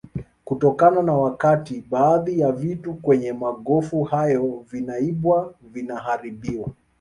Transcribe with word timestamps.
kutokana 0.45 1.01
na 1.01 1.13
wakati 1.13 1.81
baadhi 1.81 2.39
ya 2.39 2.51
vitu 2.51 2.93
kwenye 2.93 3.33
magofu 3.33 4.03
hayo 4.03 4.65
vinaibwa 4.69 5.53
vinaharibiwa 5.61 6.67